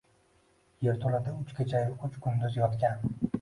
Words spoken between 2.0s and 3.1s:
uch kunduz yotgan